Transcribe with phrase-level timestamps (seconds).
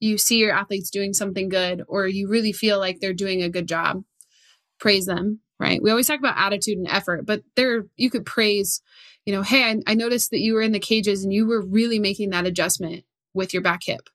[0.00, 3.48] you see your athletes doing something good or you really feel like they're doing a
[3.48, 4.02] good job,
[4.78, 5.82] praise them, right?
[5.82, 8.80] We always talk about attitude and effort, but there you could praise,
[9.24, 11.64] you know, hey, I, I noticed that you were in the cages and you were
[11.64, 14.08] really making that adjustment with your back hip.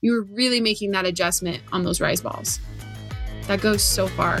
[0.00, 2.60] You were really making that adjustment on those rise balls.
[3.46, 4.40] That goes so far.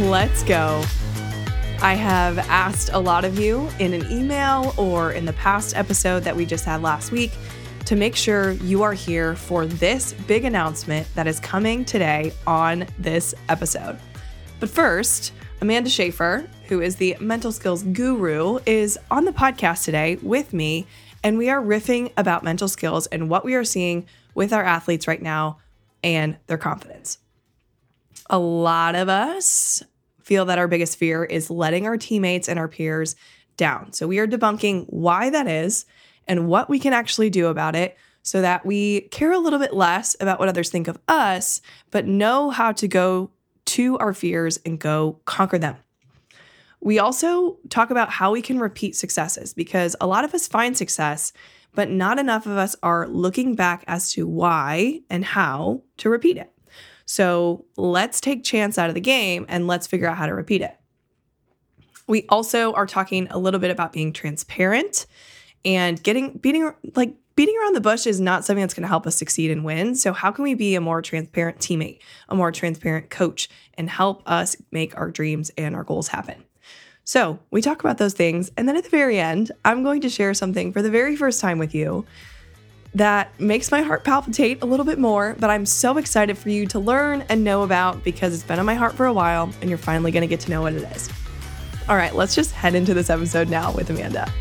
[0.00, 0.84] Let's go.
[1.80, 6.22] I have asked a lot of you in an email or in the past episode
[6.24, 7.32] that we just had last week
[7.86, 12.86] to make sure you are here for this big announcement that is coming today on
[12.98, 13.98] this episode.
[14.60, 20.16] But first, Amanda Schaefer, who is the mental skills guru, is on the podcast today
[20.16, 20.86] with me,
[21.24, 25.08] and we are riffing about mental skills and what we are seeing with our athletes
[25.08, 25.56] right now
[26.04, 27.16] and their confidence
[28.30, 29.82] a lot of us
[30.22, 33.14] feel that our biggest fear is letting our teammates and our peers
[33.56, 33.92] down.
[33.92, 35.86] So we are debunking why that is
[36.26, 39.72] and what we can actually do about it so that we care a little bit
[39.72, 41.60] less about what others think of us,
[41.92, 43.30] but know how to go
[43.66, 45.76] to our fears and go conquer them.
[46.80, 50.76] We also talk about how we can repeat successes because a lot of us find
[50.76, 51.32] success,
[51.74, 56.36] but not enough of us are looking back as to why and how to repeat
[56.36, 56.52] it.
[57.06, 60.60] So let's take chance out of the game and let's figure out how to repeat
[60.60, 60.76] it.
[62.08, 65.06] We also are talking a little bit about being transparent
[65.64, 69.06] and getting beating like beating around the bush is not something that's going to help
[69.06, 69.94] us succeed and win.
[69.94, 74.22] So how can we be a more transparent teammate, a more transparent coach and help
[74.26, 76.44] us make our dreams and our goals happen?
[77.04, 80.08] So, we talk about those things and then at the very end, I'm going to
[80.08, 82.04] share something for the very first time with you
[82.96, 86.66] that makes my heart palpitate a little bit more, but I'm so excited for you
[86.68, 89.68] to learn and know about because it's been on my heart for a while and
[89.68, 91.10] you're finally going to get to know what it is.
[91.90, 94.32] All right, let's just head into this episode now with Amanda.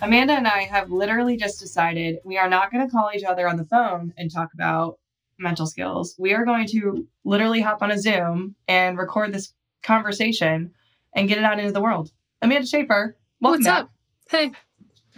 [0.00, 3.46] Amanda and I have literally just decided we are not going to call each other
[3.46, 4.98] on the phone and talk about
[5.38, 6.14] mental skills.
[6.18, 9.52] We are going to literally hop on a Zoom and record this
[9.82, 10.72] conversation
[11.14, 12.10] and get it out into the world.
[12.42, 13.84] Amanda Schaefer, welcome What's back.
[13.84, 13.90] up?
[14.30, 14.52] Hey,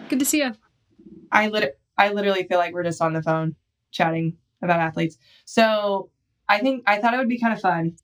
[0.08, 0.54] good to see you.
[1.32, 3.56] I lit- I literally feel like we're just on the phone
[3.90, 5.16] chatting about athletes.
[5.44, 6.10] So
[6.48, 7.96] I think I thought it would be kind of fun.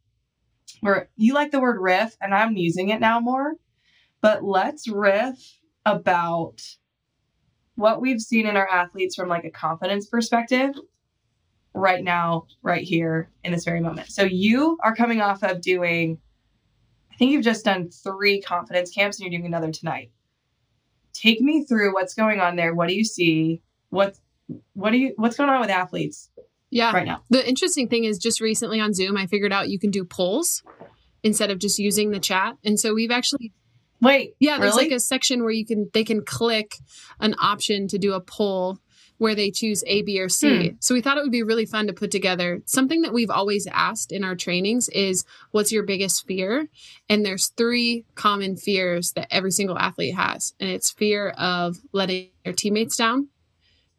[0.81, 3.55] Where you like the word riff, and I'm using it now more.
[4.21, 5.37] But let's riff
[5.85, 6.61] about
[7.75, 10.75] what we've seen in our athletes from like a confidence perspective
[11.75, 14.11] right now, right here in this very moment.
[14.11, 16.19] So you are coming off of doing,
[17.11, 20.11] I think you've just done three confidence camps and you're doing another tonight.
[21.13, 22.75] Take me through what's going on there.
[22.75, 23.63] What do you see?
[23.91, 24.17] What
[24.75, 26.31] what do you what's going on with athletes
[26.71, 26.93] Yeah.
[26.93, 27.23] right now?
[27.31, 30.63] The interesting thing is just recently on Zoom, I figured out you can do polls
[31.23, 32.57] instead of just using the chat.
[32.65, 33.53] And so we've actually
[34.01, 34.87] Wait, yeah, there's really?
[34.89, 36.75] like a section where you can they can click
[37.21, 38.79] an option to do a poll
[39.19, 40.71] where they choose A, B, or C.
[40.71, 40.77] Hmm.
[40.81, 43.67] So we thought it would be really fun to put together something that we've always
[43.69, 46.69] asked in our trainings is what's your biggest fear?
[47.09, 50.55] And there's three common fears that every single athlete has.
[50.59, 53.29] And it's fear of letting their teammates down,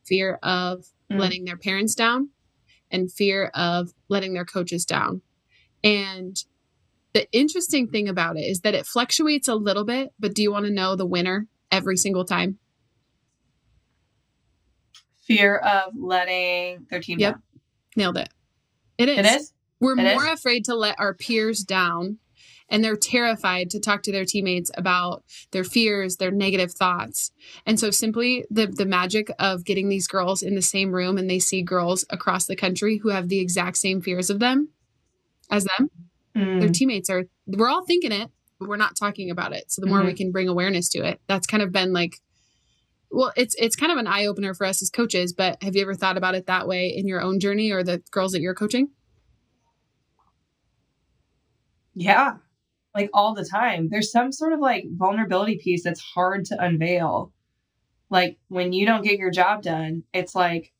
[0.03, 1.19] fear of Hmm.
[1.19, 2.29] letting their parents down,
[2.89, 5.21] and fear of letting their coaches down.
[5.83, 6.35] And
[7.13, 10.51] the interesting thing about it is that it fluctuates a little bit, but do you
[10.51, 12.57] want to know the winner every single time?
[15.25, 17.33] Fear of letting their team Yep.
[17.33, 17.41] down.
[17.95, 18.29] Nailed it.
[18.97, 19.17] It is.
[19.19, 19.53] It is?
[19.79, 20.39] We're It more is?
[20.39, 22.19] afraid to let our peers down
[22.69, 27.31] and they're terrified to talk to their teammates about their fears, their negative thoughts.
[27.65, 31.29] And so simply the the magic of getting these girls in the same room and
[31.29, 34.69] they see girls across the country who have the exact same fears of them
[35.51, 35.89] as them.
[36.35, 36.61] Mm.
[36.61, 39.71] Their teammates are we're all thinking it, but we're not talking about it.
[39.71, 40.07] So the more mm-hmm.
[40.07, 42.17] we can bring awareness to it, that's kind of been like
[43.13, 45.83] well, it's it's kind of an eye opener for us as coaches, but have you
[45.83, 48.55] ever thought about it that way in your own journey or the girls that you're
[48.55, 48.89] coaching?
[51.93, 52.37] Yeah,
[52.95, 53.89] like all the time.
[53.89, 57.31] There's some sort of like vulnerability piece that's hard to unveil.
[58.09, 60.73] Like when you don't get your job done, it's like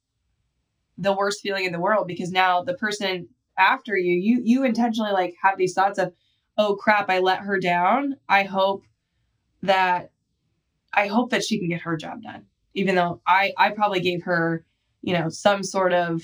[0.97, 5.11] the worst feeling in the world because now the person after you, you you intentionally
[5.11, 6.13] like have these thoughts of,
[6.57, 8.15] "Oh crap, I let her down.
[8.27, 8.85] I hope
[9.61, 10.12] that
[10.93, 14.23] I hope that she can get her job done." Even though I I probably gave
[14.23, 14.65] her,
[15.01, 16.21] you know, some sort of,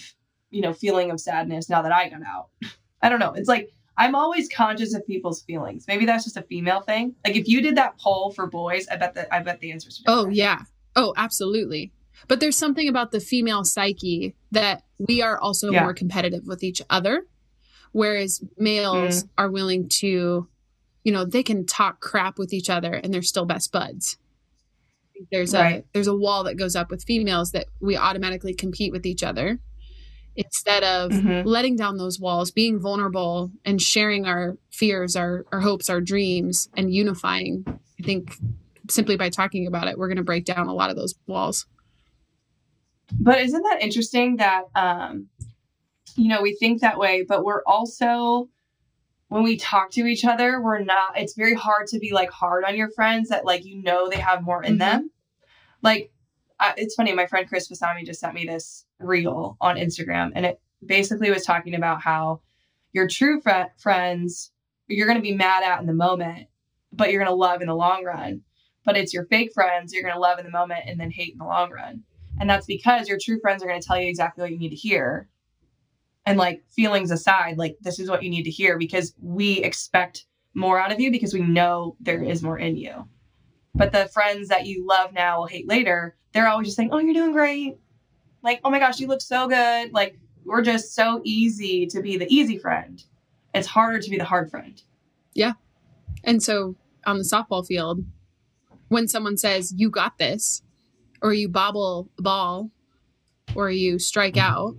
[0.50, 2.50] you know, feeling of sadness now that I got out.
[3.02, 3.34] I don't know.
[3.34, 5.86] It's like I'm always conscious of people's feelings.
[5.88, 7.16] Maybe that's just a female thing.
[7.26, 10.02] Like if you did that poll for boys, I bet that I bet the answers.
[10.08, 10.62] Oh yeah.
[10.96, 11.92] Oh, absolutely.
[12.28, 15.84] But there's something about the female psyche that we are also yeah.
[15.84, 17.26] more competitive with each other,
[17.92, 19.30] whereas males mm.
[19.38, 20.48] are willing to,
[21.04, 24.18] you know, they can talk crap with each other and they're still best buds.
[25.32, 25.84] There's right.
[25.84, 29.24] a there's a wall that goes up with females that we automatically compete with each
[29.24, 29.60] other
[30.36, 31.46] instead of mm-hmm.
[31.48, 36.70] letting down those walls, being vulnerable and sharing our fears, our, our hopes, our dreams,
[36.78, 37.66] and unifying.
[37.68, 38.32] I think
[38.90, 41.66] simply by talking about it, we're going to break down a lot of those walls.
[43.20, 45.28] But isn't that interesting that, um,
[46.16, 48.48] you know, we think that way, but we're also,
[49.30, 52.66] when we talk to each other, we're not, it's very hard to be like hard
[52.66, 54.80] on your friends that like, you know, they have more in mm-hmm.
[54.80, 55.12] them.
[55.82, 56.12] Like,
[56.60, 57.14] uh, it's funny.
[57.14, 61.46] My friend Chris Vasami just sent me this reel on Instagram, and it basically was
[61.46, 62.42] talking about how
[62.92, 64.52] your true fr- friends
[64.88, 66.48] you're going to be mad at in the moment,
[66.92, 68.42] but you're going to love in the long run.
[68.84, 71.32] But it's your fake friends you're going to love in the moment and then hate
[71.32, 72.04] in the long run.
[72.40, 74.70] And that's because your true friends are going to tell you exactly what you need
[74.70, 75.30] to hear.
[76.26, 80.26] And like feelings aside, like this is what you need to hear because we expect
[80.54, 83.08] more out of you because we know there is more in you.
[83.74, 86.16] But the friends that you love now will hate later.
[86.34, 87.78] They're always just saying, "Oh, you're doing great
[88.42, 89.94] like, oh my gosh, you look so good.
[89.94, 93.04] Like, we're just so easy to be the easy friend.
[93.54, 94.82] It's harder to be the hard friend.
[95.34, 95.54] Yeah.
[96.24, 96.76] And so
[97.06, 98.04] on the softball field,
[98.88, 100.64] when someone says, you got this,
[101.22, 102.72] or you bobble a ball,
[103.56, 104.76] or you strike out,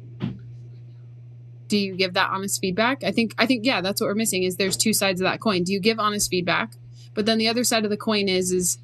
[1.70, 3.04] do you give that honest feedback?
[3.04, 5.40] I think, I think, yeah, that's what we're missing is there's two sides of that
[5.40, 5.62] coin.
[5.62, 6.72] Do you give honest feedback?
[7.14, 8.78] But then the other side of the coin is, is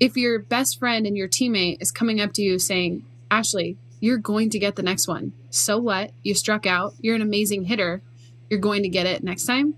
[0.00, 4.18] if your best friend and your teammate is coming up to you saying, Ashley, you're
[4.18, 5.34] going to get the next one.
[5.50, 6.12] So what?
[6.22, 6.94] You struck out.
[7.00, 8.00] You're an amazing hitter.
[8.48, 9.74] You're going to get it next time.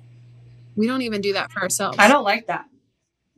[0.77, 1.99] We don't even do that for ourselves.
[1.99, 2.67] I don't like that.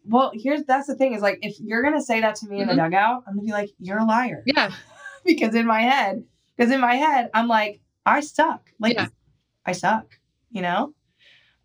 [0.06, 2.69] Well, here's that's the thing is like if you're gonna say that to me mm-hmm.
[2.69, 2.93] in the mm-hmm.
[2.93, 4.43] dugout, I'm gonna be like, you're a liar.
[4.44, 4.70] Yeah.
[5.25, 6.25] because in my head,
[6.55, 8.71] because in my head, I'm like, I suck.
[8.79, 9.09] Like yeah.
[9.67, 10.19] I suck,
[10.51, 10.95] you know?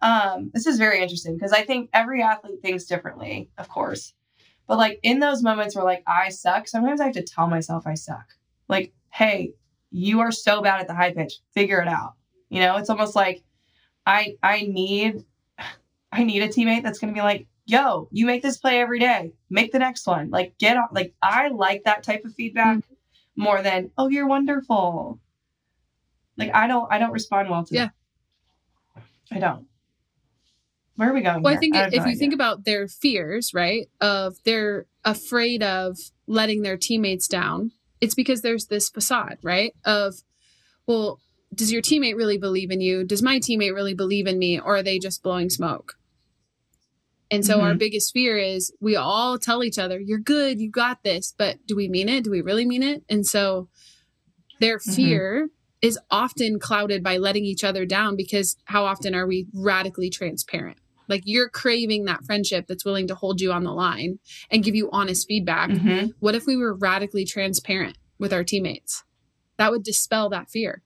[0.02, 4.14] Um, this is very interesting because I think every athlete thinks differently, of course.
[4.68, 7.86] But like in those moments where like I suck, sometimes I have to tell myself
[7.86, 8.36] I suck.
[8.68, 9.54] Like hey,
[9.92, 11.40] you are so bad at the high pitch.
[11.54, 12.14] Figure it out.
[12.50, 13.44] You know, it's almost like
[14.06, 15.24] I I need
[16.12, 19.00] I need a teammate that's going to be like, "Yo, you make this play every
[19.00, 19.32] day.
[19.50, 23.44] Make the next one." Like get on like I like that type of feedback mm-hmm.
[23.44, 25.20] more than, "Oh, you're wonderful."
[26.40, 27.90] Like I don't I don't respond well to yeah.
[28.96, 29.04] That.
[29.32, 29.68] I don't.
[30.96, 31.44] Where are we going?
[31.44, 31.58] Well, here?
[31.58, 32.20] I think I if no you idea.
[32.20, 33.88] think about their fears, right?
[34.02, 39.74] Of they're afraid of letting their teammates down it's because there's this facade, right?
[39.86, 40.16] Of,
[40.88, 41.20] well,
[41.54, 43.04] does your teammate really believe in you?
[43.04, 44.60] Does my teammate really believe in me?
[44.60, 45.96] Or are they just blowing smoke?
[47.32, 47.68] And so mm-hmm.
[47.68, 51.58] our biggest fear is we all tell each other, you're good, you got this, but
[51.68, 52.24] do we mean it?
[52.24, 53.04] Do we really mean it?
[53.08, 53.68] And so
[54.60, 54.92] their mm-hmm.
[54.94, 55.59] fear mm-hmm.
[55.82, 60.78] Is often clouded by letting each other down because how often are we radically transparent?
[61.08, 64.20] Like you're craving that friendship that's willing to hold you on the line
[64.52, 65.70] and give you honest feedback.
[65.70, 66.12] Mm-hmm.
[66.20, 69.04] What if we were radically transparent with our teammates?
[69.58, 70.84] That would dispel that fear.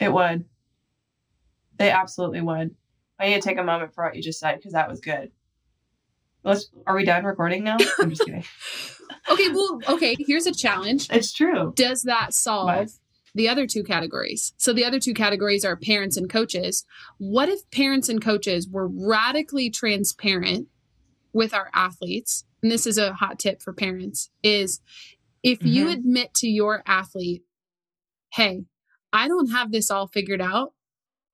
[0.00, 0.44] It would.
[1.78, 2.74] They absolutely would.
[3.18, 5.30] I need to take a moment for what you just said because that was good.
[6.44, 6.68] Let's.
[6.86, 7.78] Are we done recording now?
[7.98, 8.44] I'm just kidding.
[9.30, 9.48] okay.
[9.48, 9.80] Well.
[9.88, 10.16] Okay.
[10.18, 11.08] Here's a challenge.
[11.10, 11.72] It's true.
[11.74, 12.90] Does that solve what?
[13.36, 14.52] The other two categories.
[14.56, 16.84] So the other two categories are parents and coaches.
[17.18, 20.68] What if parents and coaches were radically transparent
[21.32, 22.44] with our athletes?
[22.62, 24.80] And this is a hot tip for parents is
[25.42, 25.68] if mm-hmm.
[25.68, 27.44] you admit to your athlete,
[28.32, 28.64] "Hey,
[29.12, 30.72] I don't have this all figured out,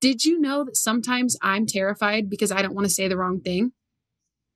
[0.00, 3.40] Did you know that sometimes I'm terrified because I don't want to say the wrong
[3.40, 3.70] thing?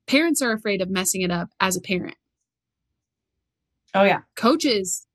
[0.08, 2.16] Parents are afraid of messing it up as a parent.
[3.94, 4.22] Oh yeah.
[4.34, 5.05] Coaches.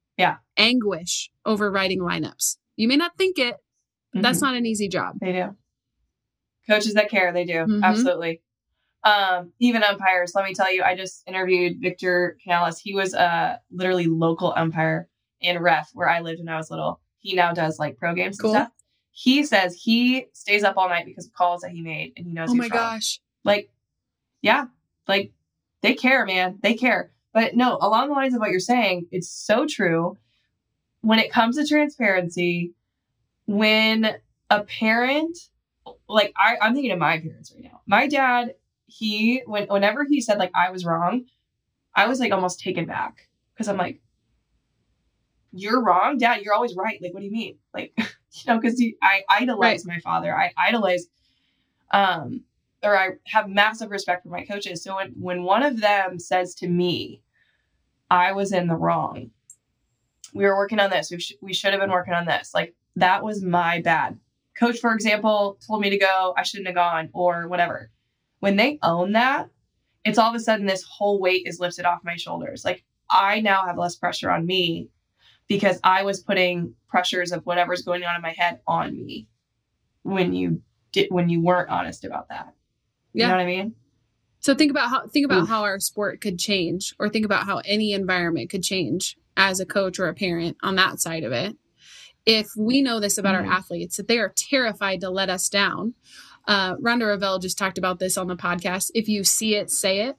[0.58, 2.58] Anguish over writing lineups.
[2.76, 3.56] You may not think it,
[4.14, 5.16] but that's not an easy job.
[5.22, 5.56] They do.
[6.70, 7.54] Coaches that care, they do.
[7.66, 7.84] Mhm.
[7.84, 8.42] Absolutely.
[9.04, 12.80] Um, even umpires, let me tell you, I just interviewed Victor Canales.
[12.80, 15.10] He was a literally local umpire
[15.42, 17.02] and ref where I lived when I was little.
[17.20, 18.52] He now does like pro games Cool.
[18.56, 18.72] and stuff.
[19.12, 22.32] He says he stays up all night because of calls that he made and he
[22.34, 23.20] knows Oh my gosh.
[23.44, 23.72] Like,
[24.42, 24.66] yeah,
[25.08, 25.34] like
[25.82, 26.60] they care, man.
[26.62, 27.12] They care.
[27.34, 30.18] But no, along the lines of what you're saying, it's so true.
[31.02, 32.74] When it comes to transparency,
[33.46, 34.16] when
[34.50, 35.38] a parent,
[36.08, 37.82] like I, I'm thinking of my parents right now.
[37.88, 38.56] My dad,
[38.86, 41.26] he when whenever he said like I was wrong,
[41.96, 44.02] I was like almost taken back because I'm like,
[45.52, 46.42] you're wrong, Dad.
[46.42, 47.02] You're always right.
[47.02, 47.58] Like, what do you mean?
[47.74, 48.06] Like, you
[48.48, 50.36] know, because I idolize my father.
[50.36, 51.08] I idolize,
[51.92, 52.44] um,
[52.84, 54.84] or I have massive respect for my coaches.
[54.84, 57.22] So when when one of them says to me,
[58.10, 59.32] I was in the wrong.
[60.34, 61.12] We were working on this.
[61.12, 62.52] We, sh- we should have been working on this.
[62.54, 64.20] Like that was my bad.
[64.58, 66.34] Coach, for example, told me to go.
[66.38, 67.90] I shouldn't have gone, or whatever.
[68.40, 69.50] When they own that,
[70.04, 72.66] it's all of a sudden this whole weight is lifted off my shoulders.
[72.66, 74.90] Like I now have less pressure on me
[75.48, 79.28] because I was putting pressures of whatever's going on in my head on me
[80.04, 80.62] when you
[80.92, 82.54] did when you weren't honest about that.
[83.14, 83.28] You Yeah.
[83.28, 83.76] know what I mean?
[84.42, 85.50] So think about how think about Oof.
[85.50, 89.66] how our sport could change, or think about how any environment could change as a
[89.66, 91.56] coach or a parent on that side of it.
[92.26, 93.46] If we know this about Mhm.
[93.48, 95.94] our athletes, that they are terrified to let us down.
[96.48, 98.90] Uh, Rhonda Revelle just talked about this on the podcast.
[98.96, 100.16] If you see it, say it.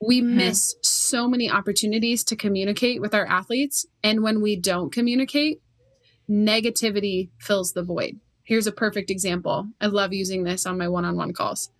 [0.00, 0.34] We Mhm.
[0.34, 3.86] miss so many opportunities to communicate with our athletes.
[4.02, 5.60] And when we don't communicate,
[6.28, 8.20] negativity fills the void.
[8.42, 9.68] Here's a perfect example.
[9.80, 11.70] I love using this on my one on one calls.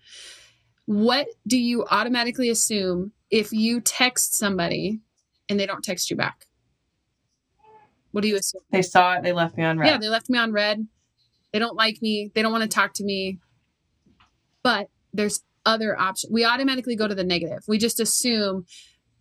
[0.87, 5.01] What do you automatically assume if you text somebody
[5.49, 6.47] and they don't text you back?
[8.11, 8.62] What do you assume?
[8.71, 9.89] They saw it, they left me on read.
[9.89, 10.87] Yeah, they left me on read.
[11.53, 12.31] They don't like me.
[12.35, 13.39] They don't want to talk to me.
[14.62, 16.33] But there's other options.
[16.33, 17.65] We automatically go to the negative.
[17.67, 18.67] We just assume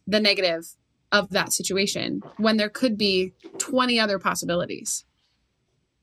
[0.07, 0.65] the negative
[1.11, 5.05] of that situation when there could be 20 other possibilities,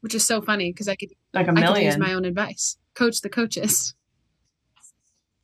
[0.01, 2.25] which is so funny because I could, like a I could use million my own
[2.25, 2.77] advice.
[2.95, 3.95] Coach the coaches.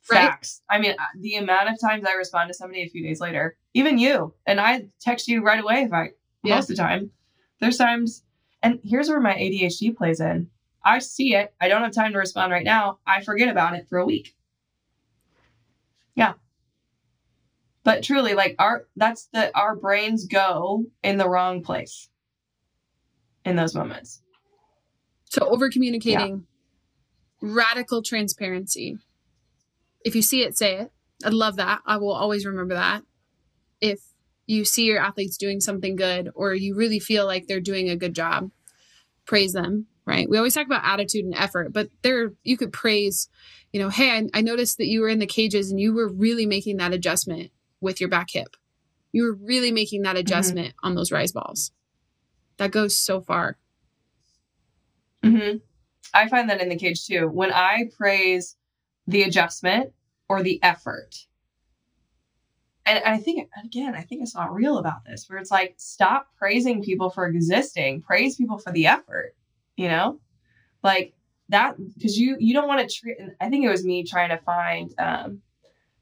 [0.09, 0.29] Right?
[0.29, 0.61] facts.
[0.69, 3.57] I mean, uh, the amount of times I respond to somebody a few days later,
[3.73, 6.11] even you, and I text you right away if I
[6.43, 6.55] Yeah.
[6.55, 7.11] most of the time.
[7.59, 8.23] There's times,
[8.61, 10.49] and here's where my ADHD plays in.
[10.83, 11.53] I see it.
[11.59, 12.99] I don't have time to respond right now.
[13.07, 14.35] I forget about it for a week.
[16.15, 16.33] Yeah.
[17.83, 22.09] But truly, like our that's the our brains go in the wrong place
[23.45, 24.21] in those moments.
[25.25, 26.45] So over communicating,
[27.41, 28.97] radical transparency.
[30.05, 30.91] If you see it, say it.
[31.25, 31.81] I love that.
[31.85, 33.03] I will always remember that.
[33.81, 33.99] If
[34.45, 37.95] you see your athletes doing something good or you really feel like they're doing a
[37.95, 38.51] good job,
[39.25, 40.29] praise them, right?
[40.29, 43.27] We always talk about attitude and effort, but there you could praise,
[43.73, 46.07] you know, hey, I, I noticed that you were in the cages and you were
[46.07, 48.55] really making that adjustment with your back hip.
[49.11, 51.71] You were really making that adjustment on those rise balls.
[52.57, 53.57] That goes so far.
[55.23, 55.57] hmm
[56.13, 57.27] I find that in the cage too.
[57.27, 58.55] When I praise
[59.07, 59.91] the adjustment
[60.27, 61.27] or the effort,
[62.85, 65.25] and I think again, I think it's not real about this.
[65.27, 69.35] Where it's like, stop praising people for existing, praise people for the effort.
[69.75, 70.19] You know,
[70.83, 71.13] like
[71.49, 73.17] that because you you don't want to treat.
[73.41, 75.41] I think it was me trying to find um,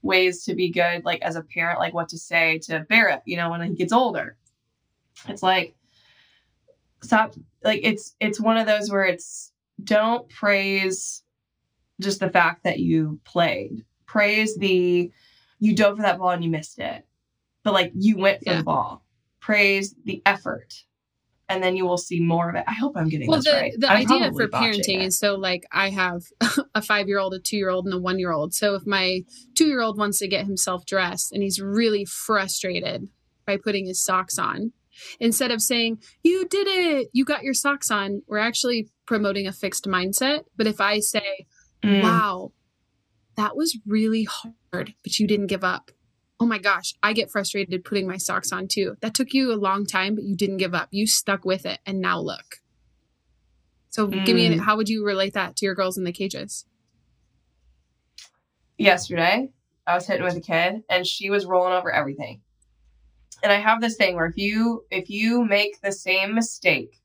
[0.02, 3.24] ways to be good, like as a parent, like what to say to Barrett.
[3.26, 4.38] You know, when he gets older,
[5.28, 5.76] it's like
[7.02, 7.36] stop.
[7.64, 9.52] Like it's it's one of those where it's
[9.84, 11.23] don't praise
[12.02, 13.84] just the fact that you played.
[14.06, 15.12] Praise the
[15.60, 17.06] you dove for that ball and you missed it.
[17.64, 18.58] But like you went for Yeah.
[18.58, 19.06] the ball.
[19.40, 20.74] Praise the effort.
[21.50, 22.64] And then you will see more of it.
[22.68, 23.74] I hope I'm getting well this the, right.
[23.78, 25.08] the I'm idea for parenting it.
[25.08, 26.24] is so like i have
[26.76, 28.88] a five year old a two year old and a one year old so if
[28.88, 29.22] my
[29.54, 33.08] two year old wants to get himself dressed and he's really frustrated
[33.46, 34.72] by putting his socks on
[35.20, 39.52] instead of saying you did it you got your socks on we're actually promoting a
[39.52, 41.46] fixed mindset but if i say
[41.84, 42.02] Mm.
[42.04, 42.52] wow.
[43.36, 45.92] That was really hard but you didn't give up.
[46.40, 48.96] Oh my gosh i get frustrated putting my socks on too.
[49.02, 50.90] That took you a long time but you didn't give up.
[50.92, 52.58] You stuck with it and now look.
[53.90, 54.62] So give me an, Mm.
[54.62, 56.66] how would you relate that to your girls in the cages?
[58.78, 59.50] Yesterday
[59.86, 62.42] i was hitting with a kid and she was rolling over everything.
[63.44, 67.02] And i have this thing where if you if you make the same mistake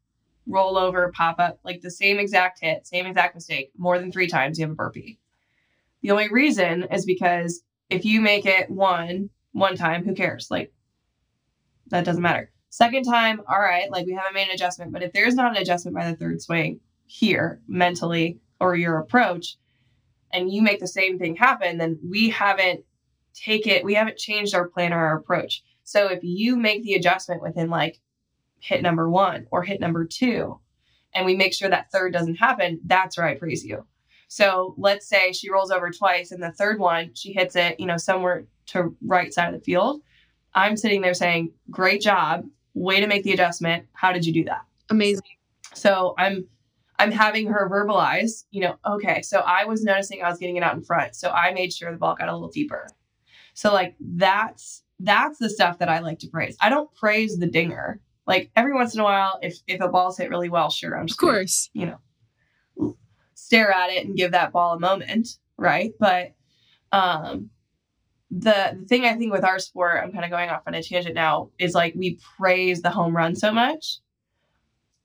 [0.49, 4.27] roll over, pop up, like the same exact hit, same exact mistake, more than three
[4.27, 5.19] times, you have a burpee.
[6.03, 10.49] The only reason is because if you make it one, one time, who cares?
[10.51, 10.73] Like,
[11.89, 12.51] that doesn't matter.
[12.71, 14.93] Second time, all right, like we haven't made an adjustment.
[14.93, 19.57] But if there's not an adjustment by the third swing here mentally or your approach,
[20.33, 22.85] and you make the same thing happen, then we haven't
[23.35, 25.63] take it, we haven't changed our plan or our approach.
[25.85, 27.99] So if you make the adjustment within like
[28.61, 30.59] hit number one or hit number two,
[31.15, 33.87] and we make sure that third doesn't happen, that's where I praise you.
[34.29, 37.87] So let's say she rolls over twice and the third one, she hits it, you
[37.87, 40.03] know, somewhere to right side of the field.
[40.55, 42.47] I'm sitting there saying, great job.
[42.75, 43.87] Way to make the adjustment.
[43.95, 44.65] How did you do that?
[44.91, 45.23] Amazing.
[45.75, 46.47] So I'm
[47.01, 50.65] I'm having her verbalize, you know, okay, so I was noticing I was getting it
[50.65, 51.15] out in front.
[51.15, 52.89] So I made sure the ball got a little deeper.
[53.55, 56.57] So like that's that's the stuff that I like to praise.
[56.61, 58.01] I don't praise the dinger.
[58.29, 61.07] Like every once in a while, if if a ball's hit really well, sure, I'm
[61.07, 61.99] just of course, gonna,
[62.79, 62.97] you know,
[63.35, 65.93] stare at it and give that ball a moment, right?
[65.99, 66.35] But
[66.93, 67.51] um
[68.31, 70.83] the, the thing I think with our sport, I'm kind of going off on a
[70.83, 74.01] tangent now, is like we praise the home run so much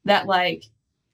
[0.03, 0.65] that like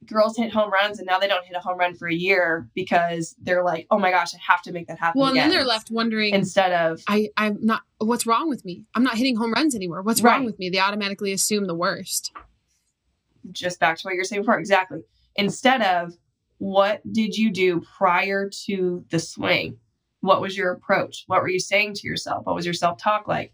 [0.06, 2.68] girls hit home runs and now they don't hit a home run for a year
[2.74, 5.20] because they're like, oh my gosh, I have to make that happen.
[5.20, 5.50] well, and again.
[5.50, 6.34] then they're left wondering.
[6.34, 7.82] instead of I, I'm not.
[8.00, 8.86] What's wrong with me?
[8.96, 10.02] I'm not hitting home runs anymore.
[10.02, 10.32] What's Right.
[10.36, 10.70] wrong with me?
[10.70, 12.32] They automatically assume the worst.
[13.52, 15.02] just back to what you're saying before, exactly.
[15.36, 16.14] Instead of
[16.60, 19.78] what did you do prior to the swing?
[20.22, 21.24] What was your approach?
[21.28, 22.46] What were you saying to yourself?
[22.46, 23.54] What was your self talk like?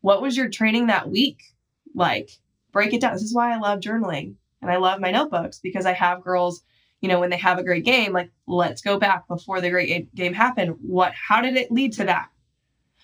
[0.00, 1.38] What was your training that week
[1.94, 2.30] like?
[2.72, 3.12] Break it down.
[3.14, 6.62] This is why I love journaling and I love my notebooks because I have girls,
[7.00, 10.14] you know, when they have a great game, like let's go back before the great
[10.14, 10.76] game happened.
[10.80, 11.12] What?
[11.14, 12.28] How did it lead to that?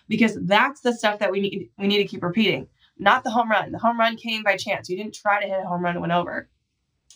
[0.06, 1.70] Because that's the stuff that we need.
[1.76, 2.68] We need to keep repeating.
[2.98, 3.72] Not the home run.
[3.72, 4.88] The home run came by chance.
[4.88, 6.48] You didn't try to hit a home run and went over.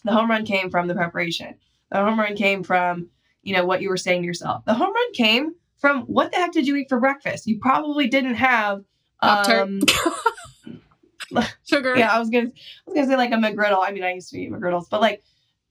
[0.05, 1.55] The home run came from the preparation.
[1.91, 3.09] The home run came from,
[3.43, 4.65] you know, what you were saying to yourself.
[4.65, 7.47] The home run came from what the heck did you eat for breakfast?
[7.47, 8.85] You probably didn't have
[9.21, 9.81] um,
[11.69, 11.97] Sugar.
[11.97, 13.79] yeah, I was gonna I was gonna say like a McGriddle.
[13.83, 15.23] I mean, I used to eat McGriddles, but like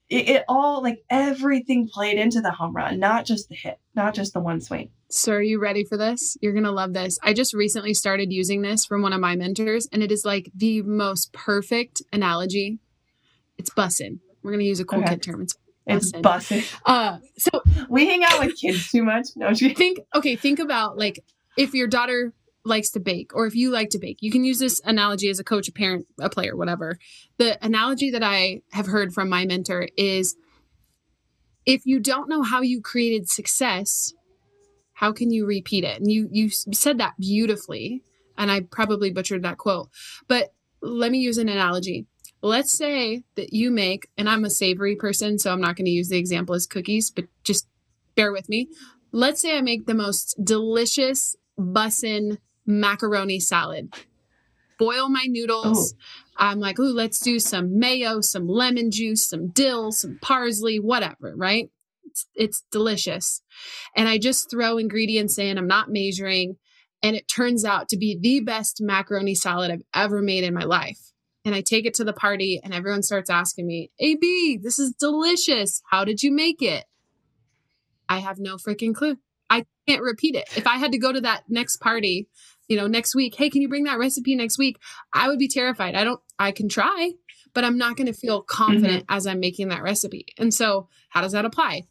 [0.09, 4.13] it, it all like everything played into the home run, not just the hit, not
[4.13, 4.89] just the one swing.
[5.09, 6.37] So are you ready for this?
[6.41, 7.19] You're going to love this.
[7.21, 10.49] I just recently started using this from one of my mentors, and it is like
[10.55, 12.79] the most perfect analogy.
[13.57, 14.19] It's bussin'.
[14.41, 15.09] We're going to use a cool Okay.
[15.09, 15.41] kid term.
[15.43, 15.55] It's
[15.85, 16.63] It's Bussin'.
[16.85, 19.27] uh so We hang out with kids too much.
[19.35, 21.23] No, think okay, think about like
[21.57, 22.33] if your daughter
[22.63, 24.17] likes to bake or if you like to bake.
[24.21, 26.97] You can use this analogy as a coach, a parent, a player, whatever.
[27.37, 30.35] The analogy that I have heard from my mentor is
[31.65, 34.13] if you don't know how you created success,
[34.93, 35.99] how can you repeat it?
[35.99, 38.03] And you you said that beautifully,
[38.37, 39.89] and I probably butchered that quote.
[40.27, 42.05] But let me use an analogy.
[42.43, 45.91] Let's say that you make, and I'm a savory person, so I'm not going to
[45.91, 47.67] use the example as cookies, but just
[48.15, 48.67] bear with me.
[49.11, 53.93] Let's say I make the most delicious bussin macaroni salad.
[54.77, 55.93] Boil my noodles.
[55.93, 55.97] Oh.
[56.37, 61.33] I'm like, ooh, let's do some mayo, some lemon juice, some dill, some parsley, whatever,
[61.35, 61.69] right?
[62.03, 63.43] It's, it's delicious.
[63.95, 66.57] And I just throw ingredients in, I'm not measuring.
[67.03, 70.63] And it turns out to be the best macaroni salad I've ever made in my
[70.63, 70.99] life.
[71.43, 74.91] And I take it to the party, and everyone starts asking me, AB, this is
[74.91, 75.81] delicious.
[75.89, 76.85] How did you make it?
[78.07, 79.17] I have no freaking clue.
[79.87, 80.45] Can't repeat it.
[80.55, 82.27] If I had to go to that next party,
[82.67, 84.77] you know, next week, hey, can you bring that recipe next week?
[85.13, 85.95] I would be terrified.
[85.95, 87.11] I don't, I can try,
[87.53, 89.15] but I'm not going to feel confident mm-hmm.
[89.15, 90.25] as I'm making that recipe.
[90.37, 91.83] And so, how does that apply?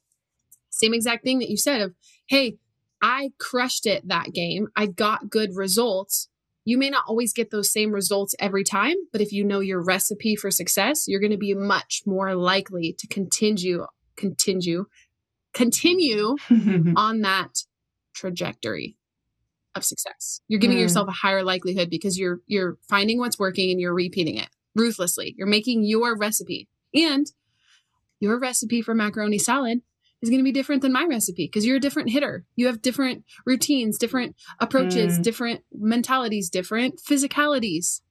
[0.70, 1.94] Same exact thing that you said of,
[2.28, 2.56] hey,
[3.02, 4.68] I crushed it that game.
[4.76, 6.28] I got good results.
[6.64, 9.82] You may not always get those same results every time, but if you know your
[9.82, 14.86] recipe for success, you're going to be much more likely to continue, continue,
[15.52, 16.36] continue
[16.96, 17.64] on that
[18.20, 18.96] trajectory
[19.74, 20.40] of success.
[20.48, 20.80] You're giving Mm.
[20.82, 25.34] yourself a higher likelihood because you're you're finding what's working and you're repeating it ruthlessly.
[25.38, 26.68] You're making your recipe.
[26.94, 27.26] And
[28.20, 29.80] your recipe for macaroni salad
[30.20, 32.44] is going to be different than my recipe because you're a different hitter.
[32.56, 35.22] You have different routines, different approaches, Mm.
[35.22, 38.02] different mentalities, different physicalities.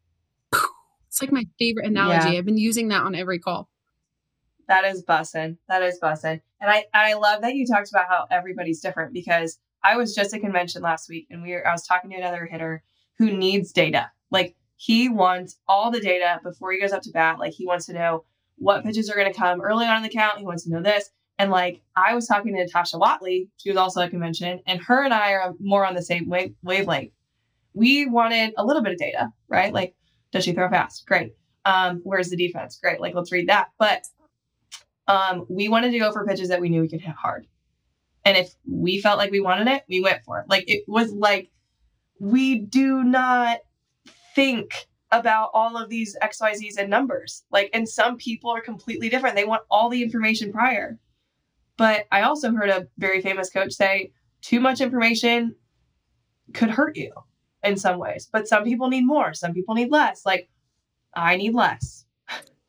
[1.08, 2.32] It's like my favorite analogy.
[2.34, 2.38] Yeah.
[2.40, 3.70] I've been using that on every call.
[4.68, 5.58] That is bussin'.
[5.68, 6.42] That is bussin'.
[6.62, 10.34] And I I love that you talked about how everybody's different because I was just
[10.34, 12.84] at convention last week and we were I was talking to another hitter
[13.18, 14.12] who needs data.
[14.32, 17.40] Like he wants all the data before he goes up to bat.
[17.40, 18.24] Like he wants to know
[18.58, 20.38] what pitches are going to come early on in the count.
[20.38, 21.10] He wants to know this.
[21.38, 25.04] And like I was talking to Natasha Watley, she was also at convention, and her
[25.06, 27.14] and I are more on the same wave, wavelength.
[27.74, 29.74] We wanted a little bit of data, right?
[29.74, 29.96] Like,
[30.32, 31.06] does she throw fast?
[31.06, 31.34] Great.
[31.64, 32.78] Um, where's the defense?
[32.82, 33.00] Great.
[33.00, 33.68] Like, let's read that.
[33.78, 34.04] But
[35.08, 37.48] Um, we wanted to go for pitches that we knew we could hit hard.
[38.30, 40.46] And if we felt like we wanted it, we went for it.
[40.48, 41.50] Like it was like
[42.20, 43.58] we do not
[44.36, 47.44] think about all of these XYZs and numbers.
[47.50, 49.36] Like, and some people are completely different.
[49.36, 51.00] They want all the information prior.
[51.76, 54.12] But I also heard a very famous coach say
[54.42, 55.56] too much information
[56.54, 57.12] could hurt you
[57.64, 58.30] in some ways.
[58.32, 60.24] But some people need more, some people need less.
[60.24, 60.52] Like,
[61.16, 62.06] I need less.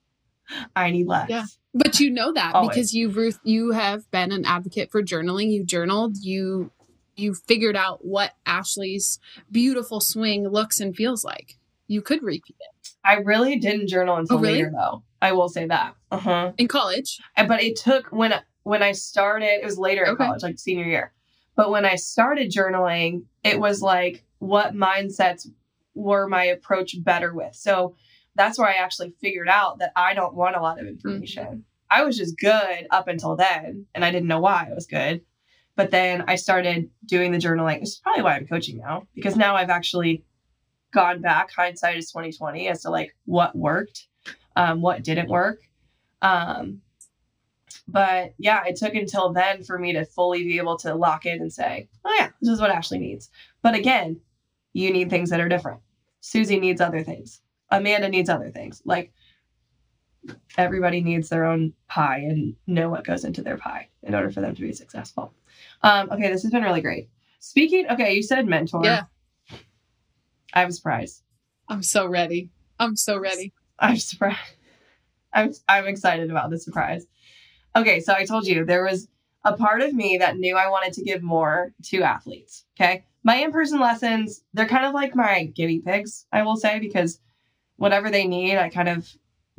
[0.75, 1.29] I need less.
[1.29, 1.45] Yeah.
[1.75, 2.71] But you know that Always.
[2.71, 5.51] because you've Ruth, you have been an advocate for journaling.
[5.53, 6.17] You journaled.
[6.19, 6.73] You
[7.17, 9.19] you figured out what Ashley's
[9.51, 11.59] beautiful swing looks and feels like.
[11.87, 14.55] You could repeat it I really didn't journal until Oh, really?
[14.55, 15.03] later, though.
[15.23, 15.95] I will say that.
[16.11, 16.53] Uh huh.
[16.59, 17.19] in college.
[17.37, 19.47] But it took when when I started.
[19.61, 20.25] It was later in Okay.
[20.25, 21.13] college, like senior year.
[21.57, 25.47] But when I started journaling, it was like what mindsets
[25.95, 27.55] were my approach better with.
[27.55, 27.95] So
[28.37, 31.65] that's where I actually figured out that I don't want a lot of information.
[31.91, 35.23] I was just good up until then, and I didn't know why I was good.
[35.77, 37.83] But then I started doing the journaling.
[37.83, 40.25] Is probably why I'm coaching now, because now I've actually
[40.93, 41.51] gone back.
[41.53, 44.07] Hindsight is 2020 as to like what worked,
[44.57, 45.61] um, what didn't work.
[46.23, 46.83] Um,
[47.89, 51.41] but yeah, it took until then for me to fully be able to lock in
[51.41, 53.31] and say, oh, yeah, this is what Ashley needs.
[53.63, 54.21] But again,
[54.73, 55.81] you need things that are different.
[56.21, 57.41] Susie needs other things.
[57.71, 58.83] Amanda needs other things.
[58.85, 59.13] Like
[60.57, 64.41] everybody needs their own pie and know what goes into their pie in order for
[64.41, 65.33] them to be successful.
[65.83, 67.09] Um, okay, this has been really great.
[67.39, 68.83] Speaking, okay, you said mentor.
[68.85, 69.05] Yeah.
[70.53, 71.23] I was surprised.
[71.69, 72.51] I'm so ready.
[72.79, 73.53] I'm so ready.
[73.79, 74.39] I'm surprised.
[75.33, 77.07] I'm I'm excited about the surprise.
[77.77, 79.09] Okay, so I told you there was
[79.45, 82.65] a part of me that knew I wanted to give more to athletes.
[82.77, 83.05] Okay.
[83.23, 87.21] My in-person lessons, they're kind of like my guinea pigs, I will say, because
[87.81, 89.09] whatever they need, I kind of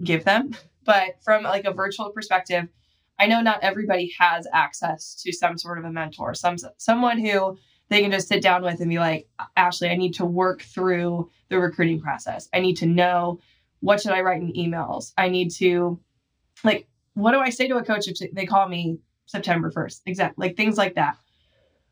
[0.03, 0.55] give them.
[0.85, 2.67] But from like a virtual perspective,
[3.17, 7.57] I know not everybody has access to some sort of a mentor, some someone who
[7.89, 11.29] they can just sit down with and be like, Ashley, I need to work through
[11.49, 12.47] the recruiting process.
[12.53, 13.39] I need to know
[13.79, 15.13] what should I write in emails.
[15.17, 15.99] I need to
[16.63, 20.01] like, what do I say to a coach if they call me September 1st?
[20.05, 20.47] Exactly.
[20.47, 21.17] Like things like that.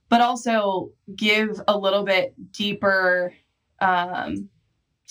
[0.10, 3.34] But also give a little bit deeper,
[3.82, 4.50] um,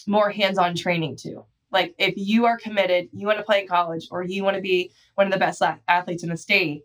[0.06, 1.44] more hands-on training too.
[1.70, 4.62] Like if you are committed, you want to play in college or you want to
[4.62, 6.82] be one of the best athletes in the state,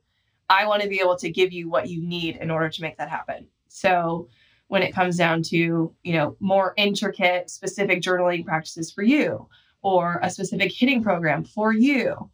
[0.50, 2.98] I want to be able to give you what you need in order to make
[2.98, 3.48] that happen.
[3.70, 4.28] So
[4.68, 9.48] when it comes down to, you know, more intricate specific journaling practices for you
[9.82, 12.30] or a specific hitting program for you,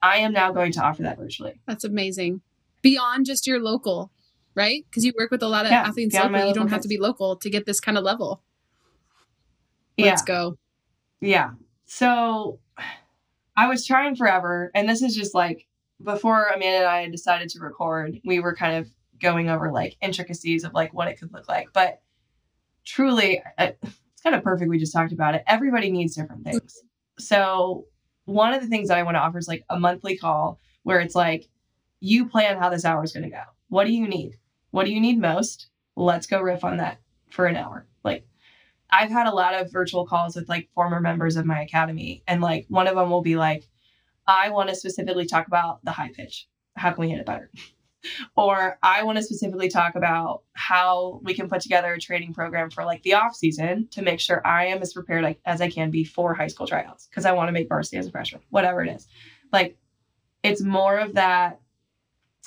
[0.00, 1.60] I am now going to offer that virtually.
[1.66, 2.40] That's amazing.
[2.80, 4.10] Beyond just your local,
[4.54, 4.84] right?
[4.88, 6.48] Because you work with a lot of Yeah, athletes locally.
[6.48, 8.42] You don't have to be local to get this kind of level.
[9.96, 10.06] Yeah.
[10.06, 10.56] Let's go.
[11.20, 11.50] Yeah.
[11.84, 12.58] So
[13.56, 14.70] I was trying forever.
[14.74, 15.66] And this is just like
[16.02, 18.88] before Amanda and I decided to record, we were kind of
[19.20, 21.68] going over like intricacies of like what it could look like.
[21.72, 22.00] But
[22.84, 24.68] truly, it's kind of perfect.
[24.68, 25.44] We just talked about it.
[25.46, 26.82] Everybody needs different things.
[27.18, 27.86] So
[28.24, 31.00] one of the things that I want to offer is like a monthly call where
[31.00, 31.48] it's like,
[32.00, 33.42] you plan how this hour is going to go.
[33.68, 34.36] What do you need?
[34.72, 35.68] What do you need most?
[35.94, 36.98] Let's go riff on that
[37.30, 37.86] for an hour.
[38.02, 38.26] Like,
[38.92, 42.42] I've had a lot of virtual calls with like former members of my academy, and
[42.42, 43.66] like one of them will be like,
[44.26, 46.46] I want to specifically talk about the high pitch.
[46.76, 47.50] How can we hit it better?
[48.36, 52.70] or I want to specifically talk about how we can put together a training program
[52.70, 55.90] for like the off season to make sure I am as prepared as I can
[55.90, 58.82] be for high school tryouts because I want to make varsity as a freshman, whatever
[58.82, 59.06] it is.
[59.52, 59.76] Like,
[60.42, 61.60] it's more of that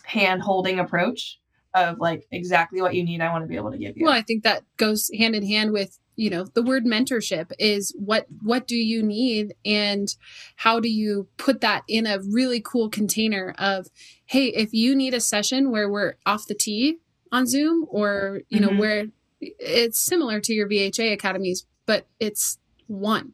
[0.04, 1.40] hand holding approach
[1.74, 3.22] of like exactly what you need.
[3.22, 4.06] I want to be able to give you.
[4.06, 7.94] Well, I think that goes hand in hand with you know the word mentorship is
[7.98, 10.16] what what do you need and
[10.58, 13.88] how do you put that in a really cool container of
[14.26, 16.98] hey if you need a session where we're off the tee
[17.32, 18.80] on zoom or you know Mhm.
[18.80, 19.06] where
[19.42, 23.34] it's similar to your vha academies but it's one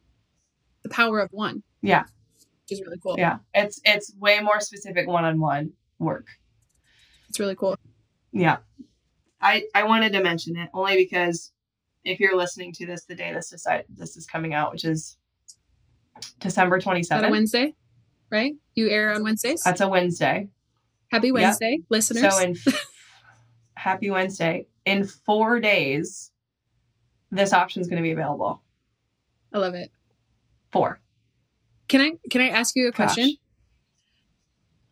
[0.82, 2.02] the power of one Yeah.
[2.62, 6.26] which is really cool Yeah, it's it's way more specific one-on-one work.
[7.28, 7.76] it's really cool
[8.32, 8.58] Yeah.
[9.40, 11.52] I I wanted to mention it only because
[12.04, 15.16] if you're listening to this the day this decide this is coming out, which is
[16.40, 17.30] December Is that a 27th.
[17.30, 17.74] wednesday
[18.30, 20.48] right you air on wednesdays That's a Wednesday.
[21.10, 21.34] happy Yep.
[21.34, 22.56] wednesday listeners So in
[23.76, 24.66] happy Wednesday.
[24.84, 26.30] In 4 days
[27.30, 28.62] this option is going to be available.
[29.52, 29.90] i love it
[30.70, 31.00] 4.
[31.88, 33.36] can i can i ask you a question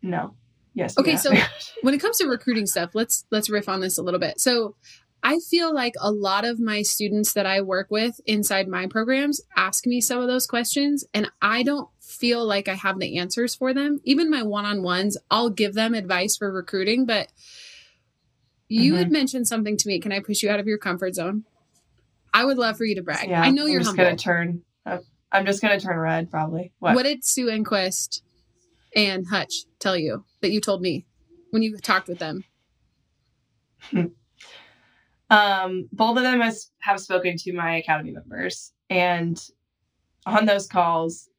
[0.01, 0.35] No.
[0.73, 0.97] Yes.
[0.97, 1.33] Okay, so-
[1.81, 4.75] when it comes to recruiting stuff let's let's riff on this a little bit so
[5.23, 9.39] I feel like a lot of my students that I work with inside my programs
[9.55, 13.53] ask me some of those questions, and I don't feel like I have the answers
[13.55, 13.99] for them.
[14.03, 17.27] Even my one on ones, I'll give them advice for recruiting, but
[18.67, 18.97] you Mhm.
[18.97, 19.99] had mentioned something to me.
[19.99, 21.45] Can I push you out of your comfort zone?
[22.33, 23.29] I would love for you to brag.
[23.29, 24.05] Yeah, I know I'm you're just humble.
[24.05, 24.63] gonna turn.
[25.33, 26.71] I'm just gonna turn red, probably.
[26.79, 26.95] What?
[26.95, 28.21] What did Sue Enquist
[28.95, 31.05] and Hutch tell you that you told me
[31.51, 32.43] when you talked with them?
[35.31, 39.41] Um, both of them has, have spoken to my academy members, and
[40.25, 41.29] on those calls,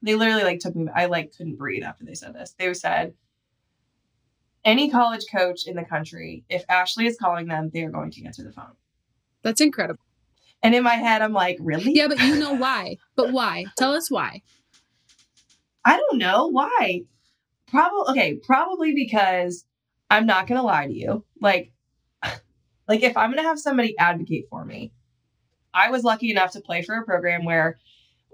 [0.00, 0.88] they literally like took me.
[0.94, 2.54] I like couldn't breathe after they said this.
[2.58, 3.12] They said,
[4.64, 8.24] "Any college coach in the country, if Ashley is calling them, they are going to
[8.24, 8.74] answer the phone."
[9.42, 10.02] That's incredible.
[10.62, 11.92] And in my head, I'm like, "Really?
[11.94, 12.96] Yeah, but you know why.
[13.16, 13.66] But why?
[13.76, 14.40] Tell us why.
[15.84, 17.02] I don't know why.
[17.68, 19.66] Probably okay, probably because
[20.10, 21.24] I'm not gonna lie to you.
[21.38, 21.70] Like,
[22.92, 24.92] like if I'm gonna have somebody advocate for me,
[25.72, 27.78] I was lucky enough to play for a program where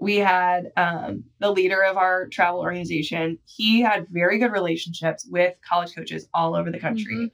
[0.01, 3.37] we had um, the leader of our travel organization.
[3.45, 7.15] He had very good relationships with college coaches all over the country.
[7.15, 7.31] Mhm.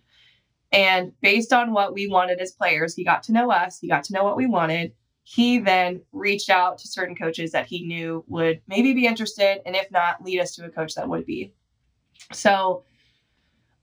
[0.71, 4.03] And based on what we wanted as players, he got to know us, he got
[4.03, 4.93] to know what we wanted.
[5.23, 9.75] He then reached out to certain coaches that he knew would maybe be interested, and
[9.75, 11.55] if not, lead us to a coach that would be.
[12.31, 12.83] So,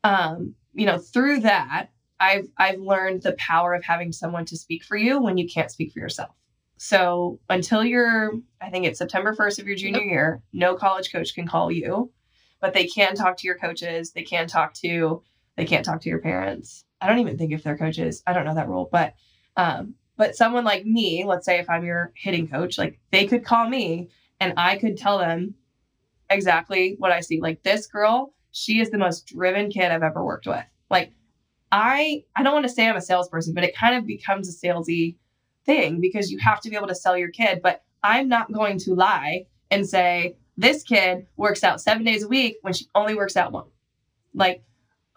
[0.04, 1.88] um, you know, through that,
[2.22, 5.72] I've I've learned the power of having someone to speak for you when you can't
[5.72, 6.30] speak for yourself.
[6.76, 10.10] So until you're, I think it's September 1st of your junior Yep.
[10.10, 12.12] year, no college coach can call you,
[12.60, 14.12] but they can talk to your coaches.
[14.12, 15.22] They can talk to,
[15.56, 16.84] they can't talk to your parents.
[17.00, 18.22] I don't even think if they're coaches.
[18.26, 19.14] I don't know that rule, but,
[19.56, 23.44] um, but someone like me, let's say if I'm your hitting coach, like they could
[23.44, 25.54] call me and I could tell them
[26.30, 27.40] exactly what I see.
[27.40, 30.64] Like this girl, she is the most driven kid I've ever worked with.
[30.90, 31.12] Like
[31.72, 34.66] I, I don't want to say I'm a salesperson, but it kind of becomes a
[34.66, 35.16] salesy
[35.64, 37.60] thing because you have to be able to sell your kid.
[37.62, 42.28] But I'm not going to lie and say this kid works out seven days a
[42.28, 43.66] week when she only works out one.
[44.34, 44.62] Like,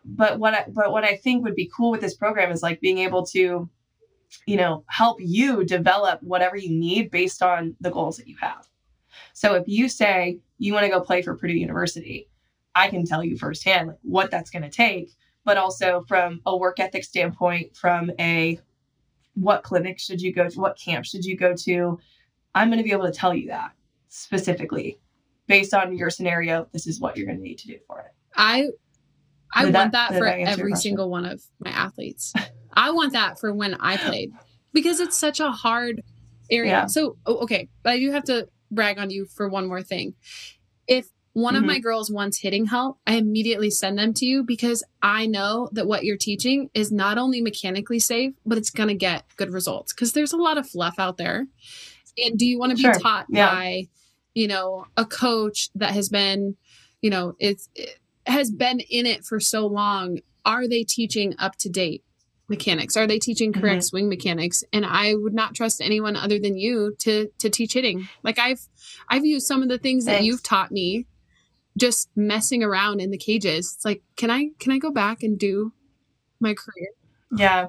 [0.06, 2.80] but what I but what I think would be cool with this program is like
[2.80, 3.70] being able to,
[4.46, 8.68] you know, help you develop whatever you need based on the goals that you have.
[9.34, 12.30] So if you say you want to go play for Purdue University,
[12.76, 15.12] I can tell you firsthand like what that's going to take,
[15.46, 18.60] but also from a work ethic standpoint, from a
[19.36, 22.00] what clinic should you go to, what camp should you go to,
[22.54, 23.72] I'm going to be able to tell you that
[24.10, 25.00] specifically
[25.48, 26.68] based on your scenario.
[26.72, 28.12] This is what you're going to need to do for it.
[28.36, 28.68] I
[29.54, 32.34] I Did want that- that, for I answer your every single one of my athletes.
[32.74, 34.32] I want that for when I played
[34.74, 36.02] because it's such a hard
[36.50, 36.72] area.
[36.72, 36.86] Yeah.
[36.88, 40.16] So, oh, okay, I do have to brag on you for one more thing.
[40.88, 41.68] If one of Mhm.
[41.68, 45.86] my girls wants hitting help, I immediately send them to you because I know that
[45.86, 49.92] what you're teaching is not only mechanically safe, but it's going to get good results
[49.92, 51.48] because there's a lot of fluff out there.
[52.18, 53.50] And do you want to be taught Yeah.
[53.54, 53.88] by,
[54.34, 56.56] you know, a coach that has been,
[57.02, 60.20] you know, it's it has been in it for so long?
[60.46, 62.06] Are they teaching up to date
[62.48, 62.96] mechanics?
[62.96, 63.82] Are they teaching correct Mm-hmm.
[63.82, 64.64] swing mechanics?
[64.72, 68.08] And I would not trust anyone other than you to to teach hitting.
[68.24, 68.62] Like I've
[69.10, 71.08] I've used some of the things that you've taught me
[71.78, 73.74] just messing around in the cages.
[73.76, 75.74] It's like, can I can I go back and do
[76.40, 76.90] my career?
[77.38, 77.68] Yeah.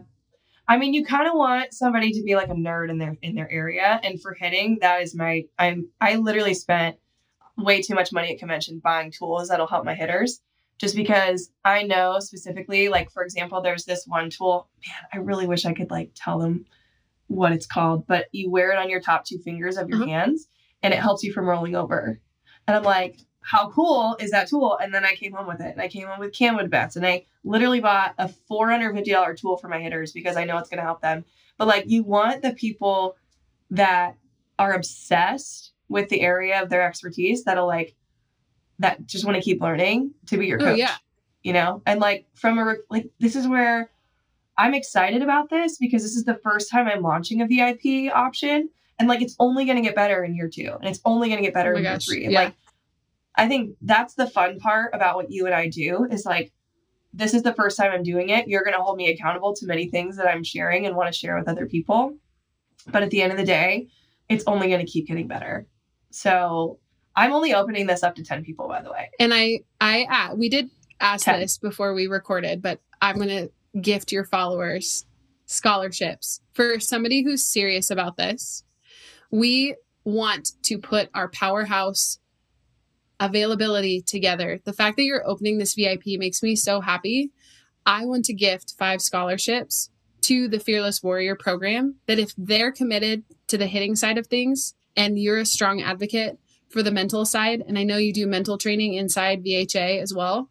[0.69, 3.35] I mean, you kind of want somebody to be like a nerd in their in
[3.37, 5.45] their area, and for hitting, that is my.
[5.59, 5.89] I'm.
[6.01, 6.97] I literally spent
[7.57, 10.41] way too much money at convention buying tools that'll help my hitters,
[10.79, 12.89] just because I know specifically.
[12.89, 14.69] Like for example, there's this one tool.
[14.87, 16.65] Man, I really wish I could like tell them
[17.29, 20.09] what it's called, but you wear it on your top two fingers of your Uh-huh.
[20.11, 20.49] hands,
[20.83, 22.21] and it helps you from rolling over.
[22.67, 24.77] And I'm like, how cool is that tool?
[24.83, 27.07] And then I came home with it, and I came home with Camwood bats, and
[27.07, 30.85] I literally bought a $450 tool for my hitters because I know it's going to
[30.85, 31.25] help them.
[31.57, 33.17] But like, you want the people
[33.71, 34.17] that
[34.59, 37.95] are obsessed with the area of their expertise that'll like,
[38.81, 40.79] that just want to keep learning to be your Oh, coach.
[40.79, 40.97] yeah.
[41.45, 43.91] You know, and like, from a, like, this is where
[44.59, 48.71] I'm excited about this because this is the first time I'm launching a VIP option.
[48.99, 51.39] And like, it's only going to get better in year two, and it's only going
[51.39, 52.25] to get better Oh in year gosh, three.
[52.25, 52.45] And yeah.
[52.45, 52.55] like,
[53.37, 56.53] I think that's the fun part about what you and I do is like,
[57.13, 58.49] this is the first time I'm doing it.
[58.49, 61.19] You're going to hold me accountable to many things that I'm sharing and want to
[61.19, 62.17] share with other people.
[62.89, 63.89] But at the end of the day,
[64.29, 65.67] it's only going to keep getting better.
[66.11, 66.79] So
[67.15, 69.11] I'm only opening this up to 10 people, by the way.
[69.19, 70.71] And I I uh, we did
[71.01, 71.41] ask Okay.
[71.41, 75.05] this before we recorded, but I'm going to gift your followers
[75.47, 78.65] scholarships for somebody who's serious about this.
[79.31, 82.19] We want to put our powerhouse
[83.21, 84.61] availability together.
[84.65, 87.31] The fact that you're opening this VIP makes me so happy.
[87.85, 89.91] I want to gift five scholarships
[90.23, 94.75] to the Fearless Warrior program that if they're committed to the hitting side of things
[94.97, 98.59] and you're a strong advocate for the mental side, and I know you do mental
[98.59, 100.51] training inside VHA as well,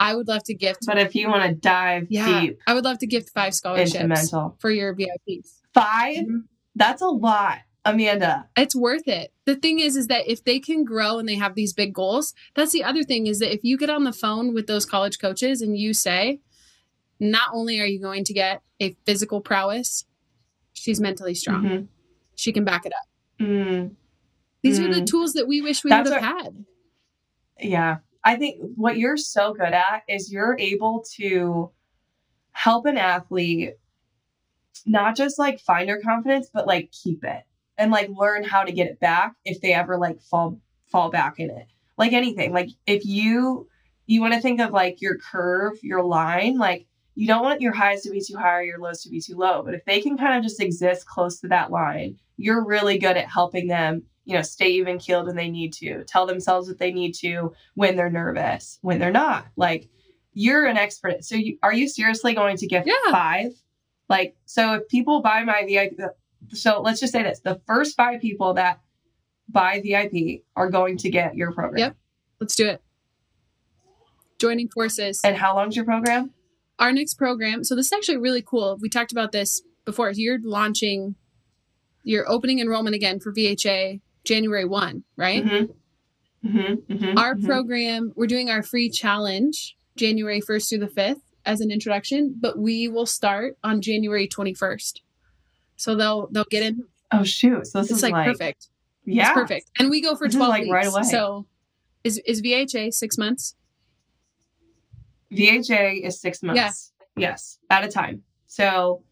[0.00, 0.86] I would love to gift.
[0.86, 4.32] But if you want to dive yeah, deep I would love to gift five scholarships
[4.58, 5.60] for your VIPs.
[5.74, 6.44] 5 Mhm.
[6.74, 8.48] that's a lot, Amanda.
[8.56, 9.32] It's worth it.
[9.44, 12.32] The thing is, is that if they can grow and they have these big goals,
[12.54, 15.18] that's the other thing is that if you get on the phone with those college
[15.18, 16.40] coaches and you say,
[17.20, 20.04] not only are you going to get a physical prowess,
[20.72, 21.62] she's mentally strong.
[21.64, 21.88] Mhm.
[22.36, 23.08] She can back it up.
[23.46, 23.96] Mm,
[24.62, 25.06] These are the Mm.
[25.06, 26.64] tools that we wish we That's would have had.
[27.60, 27.98] yeah.
[28.24, 31.70] I think what you're so good at is you're able to
[32.52, 33.74] help an athlete
[34.86, 37.44] not just like find their confidence, but like keep it
[37.78, 41.38] and like learn how to get it back if they ever like fall fall back
[41.38, 41.66] in it.
[41.96, 42.52] Like anything.
[42.52, 43.68] Like if you
[44.06, 47.72] you want to think of like your curve, your line, like you don't want your
[47.72, 49.62] highs to be too high or your lows to be too low.
[49.62, 53.16] But if they can kind of just exist close to that line, you're really good
[53.16, 56.78] at helping them, you know, stay even keeled when they need to, tell themselves what
[56.78, 59.46] they need to when they're nervous, when they're not.
[59.56, 59.88] Like
[60.32, 61.24] you're an expert.
[61.24, 62.94] So you, are you seriously going to give Yeah.
[63.10, 63.52] five?
[64.08, 65.92] Like, so if people buy my VIP,
[66.50, 68.80] so let's just say this the first five people that
[69.48, 71.78] buy VIP are going to get your program.
[71.78, 71.96] Yep.
[72.40, 72.82] Let's do it.
[74.38, 75.20] Joining forces.
[75.24, 76.32] And how long's your program?
[76.78, 77.62] Our next program.
[77.64, 78.78] So this is actually really cool.
[78.80, 80.10] We talked about this before.
[80.14, 81.14] You're launching
[82.02, 85.44] your opening enrollment again for VHA January 1, right?
[85.44, 85.72] Mm-hmm.
[86.48, 86.92] Mm-hmm.
[86.92, 87.16] Mm-hmm.
[87.18, 87.46] our Mhm.
[87.46, 92.58] program we're doing our free challenge january 1st through the 5th as an introduction but
[92.58, 95.00] we will start on january 21st
[95.84, 97.66] so they'll they'll get in Oh shoot!
[97.66, 98.68] So this it's is like, like, perfect
[99.04, 101.02] Yeah, it's perfect and we go for This is 12 like weeks right away.
[101.02, 101.46] so
[102.02, 103.54] is is vha six months
[105.34, 106.92] VHA is six months.
[107.16, 108.22] Yes, at a time.
[108.46, 109.02] So,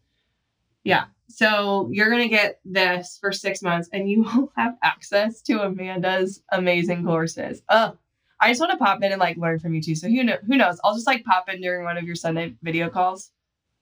[0.83, 1.05] yeah.
[1.27, 6.43] So you're gonna get this for six months, and you will have access to Amanda's
[6.51, 7.61] amazing courses.
[7.69, 7.97] Oh,
[8.39, 9.95] I just want to pop in and like learn from you too.
[9.95, 10.79] So who know who knows?
[10.83, 13.31] I'll just like pop in during one of your Sunday video calls.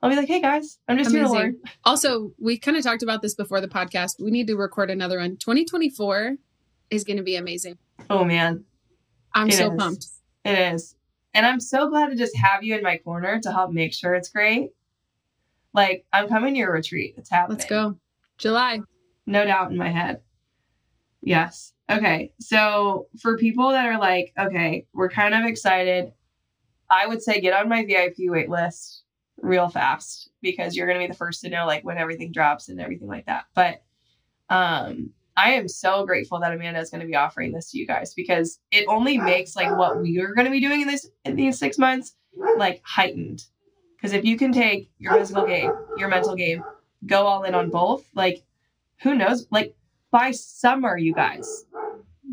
[0.01, 1.39] I'll be like, hey guys, I'm just here to Amazing.
[1.39, 1.55] learn.
[1.85, 5.19] also we kind of talked about this before the podcast we need to record another
[5.19, 6.35] one 2024
[6.89, 7.77] is going to be amazing
[8.09, 8.65] Oh man,
[9.35, 9.77] i'm It so is.
[9.77, 10.05] pumped
[10.43, 10.95] it is,
[11.35, 14.15] and I'm so glad to just have you in my corner to help make sure
[14.15, 14.71] it's great.
[15.71, 17.13] Like I'm coming to your retreat.
[17.17, 17.59] It's happening.
[17.59, 17.97] let's go
[18.39, 18.79] july
[19.27, 20.21] no doubt in my head.
[21.21, 21.73] Yes.
[21.91, 22.33] Okay.
[22.39, 26.11] So for people that are like, okay, we're kind of excited,
[26.89, 29.00] I would say get on my VIP wait list
[29.41, 32.69] real fast because you're going to be the first to know like when everything drops
[32.69, 33.45] and everything like that.
[33.55, 33.81] But
[34.49, 37.87] um I am so grateful that Amanda is going to be offering this to you
[37.87, 41.09] guys because it only makes like what we are going to be doing in this
[41.25, 42.15] in these 6 months
[42.57, 43.45] like heightened.
[43.95, 46.63] Because if you can take your physical game, your mental game,
[47.05, 48.43] go all in on both, like
[49.01, 49.47] who knows?
[49.51, 49.75] Like
[50.11, 51.65] by summer, you guys,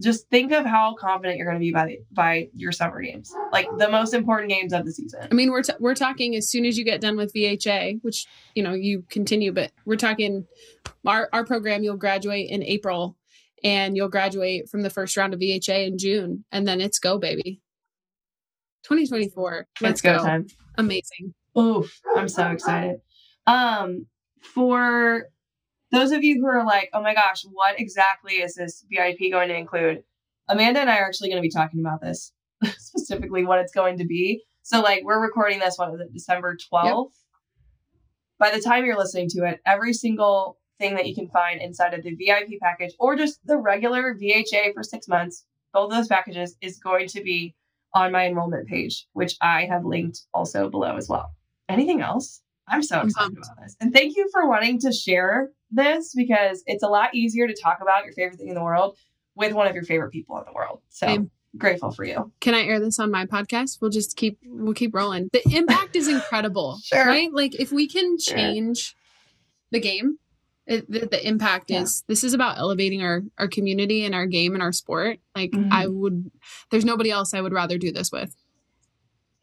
[0.00, 3.34] just think of how confident you're going to be by the, by your summer games,
[3.52, 5.26] like the most important games of the season.
[5.30, 8.26] I mean, we're t- we're talking as soon as you get done with VHA, which
[8.54, 10.46] you know you continue, but we're talking
[11.06, 11.82] our our program.
[11.82, 13.16] You'll graduate in April,
[13.64, 17.18] and you'll graduate from the first round of VHA in June, and then it's go,
[17.18, 17.60] baby.
[18.84, 19.66] 2024.
[19.80, 20.24] Let's go go.
[20.24, 20.46] time.
[20.76, 21.34] Amazing.
[21.58, 23.00] Oof, I'm so excited.
[23.46, 24.06] Um,
[24.40, 25.28] for
[25.90, 29.48] those of you who are like, oh my gosh, what exactly is this VIP going
[29.48, 30.02] to include?
[30.48, 32.32] Amanda and I are actually going to be talking about this
[32.78, 34.42] specifically, what it's going to be.
[34.62, 37.12] So, like, we're recording this, what is it, December 12th?
[38.38, 41.94] By the time you're listening to it, every single thing that you can find inside
[41.94, 46.08] of the VIP package or just the regular VHA for six months, both of those
[46.08, 47.54] packages is going to be
[47.94, 51.30] on my enrollment page, which I have linked also below as well.
[51.68, 52.42] Anything else?
[52.68, 53.76] I'm so excited about this.
[53.80, 57.78] And thank you for wanting to share this because it's a lot easier to talk
[57.82, 58.96] about your favorite thing in the world
[59.34, 60.80] with one of your favorite people in the world.
[60.88, 61.30] So Same.
[61.56, 62.32] grateful for you.
[62.40, 63.78] Can I air this on my podcast?
[63.80, 65.28] We'll just keep we'll keep rolling.
[65.32, 67.06] The impact is incredible, Sure.
[67.06, 67.32] right?
[67.32, 68.36] Like if we can Sure.
[68.36, 68.96] change
[69.70, 70.18] the game,
[70.66, 71.82] it, the, the impact Yeah.
[71.82, 75.18] is this is about elevating our our community and our game and our sport.
[75.36, 75.68] Like Mhm.
[75.70, 76.30] I would,
[76.70, 78.34] there's nobody else I would rather do this with.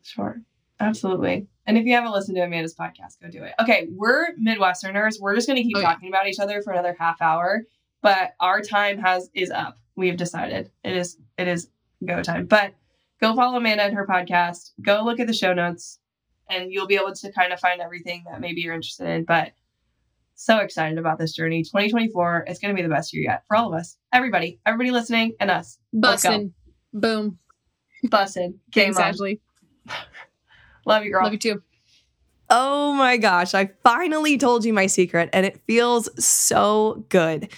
[0.04, 0.42] Sure.
[0.80, 1.48] Absolutely.
[1.66, 3.54] And if you haven't listened to Amanda's podcast, go do it.
[3.62, 5.20] Okay, we're Midwesterners.
[5.20, 5.88] We're just going to keep Oh, yeah.
[5.94, 7.64] talking about each other for another half hour,
[8.02, 9.80] but our time has is up.
[9.96, 11.70] We have decided it is it is
[12.06, 12.46] go time.
[12.46, 12.74] But
[13.22, 14.72] go follow Amanda and her podcast.
[14.82, 16.00] Go look at the show notes,
[16.50, 19.24] and you'll be able to kind of find everything that maybe you're interested in.
[19.24, 19.54] But
[20.36, 21.64] so excited about this journey.
[21.64, 23.98] 2024 is going to be the best year yet for all of us.
[24.14, 25.80] Everybody, everybody listening, and us.
[25.96, 26.52] Bussin',
[26.94, 27.40] boom.
[28.04, 28.54] Busted.
[28.70, 29.04] Game Thanks, on.
[29.06, 29.42] Ashley.
[30.86, 31.24] Love you, girl.
[31.24, 31.64] Love you too.
[32.50, 37.52] Oh my gosh, I finally told you my secret, and it feels so good.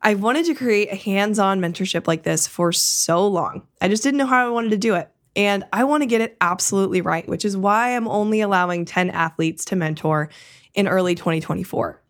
[0.00, 3.66] I wanted to create a hands on mentorship like this for so long.
[3.80, 5.08] I just didn't know how I wanted to do it.
[5.34, 9.10] And I want to get it absolutely right, which is why I'm only allowing 10
[9.10, 10.28] athletes to mentor
[10.74, 12.01] in early 2024.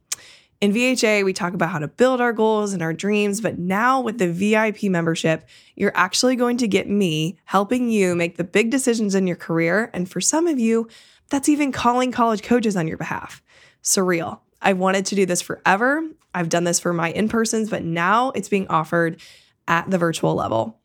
[0.62, 4.00] In VHA, we talk about how to build our goals and our dreams, but now
[4.00, 5.44] with the VIP membership,
[5.74, 9.90] you're actually going to get me helping you make the big decisions in your career.
[9.92, 10.86] And for some of you,
[11.30, 13.42] that's even calling college coaches on your behalf.
[13.82, 14.38] Surreal.
[14.60, 16.08] I've wanted to do this forever.
[16.32, 19.20] I've done this for my in persons, but now it's being offered
[19.66, 20.78] at the virtual level.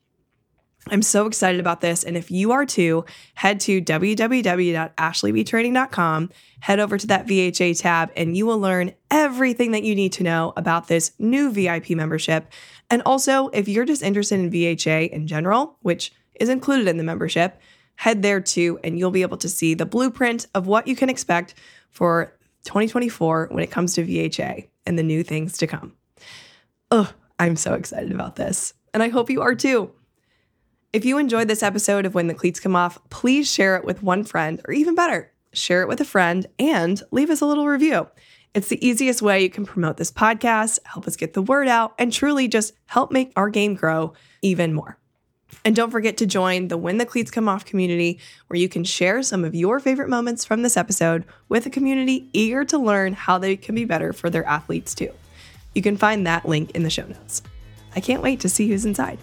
[0.90, 2.04] I'm so excited about this.
[2.04, 6.30] And if you are too, head to www.ashleybtraining.com,
[6.60, 10.22] head over to that VHA tab, and you will learn everything that you need to
[10.22, 12.50] know about this new VIP membership.
[12.90, 17.04] And also, if you're just interested in VHA in general, which is included in the
[17.04, 17.60] membership,
[17.96, 21.10] head there too, and you'll be able to see the blueprint of what you can
[21.10, 21.54] expect
[21.90, 22.32] for
[22.64, 25.94] 2024 when it comes to VHA and the new things to come.
[26.90, 28.74] Oh, I'm so excited about this.
[28.94, 29.92] And I hope you are too.
[30.90, 34.02] If you enjoyed this episode of When the Cleats Come Off, please share it with
[34.02, 37.66] one friend, or even better, share it with a friend and leave us a little
[37.66, 38.08] review.
[38.54, 41.92] It's the easiest way you can promote this podcast, help us get the word out,
[41.98, 44.96] and truly just help make our game grow even more.
[45.62, 48.82] And don't forget to join the When the Cleats Come Off community, where you can
[48.82, 53.12] share some of your favorite moments from this episode with a community eager to learn
[53.12, 55.12] how they can be better for their athletes too.
[55.74, 57.42] You can find that link in the show notes.
[57.94, 59.18] I can't wait to see who's inside.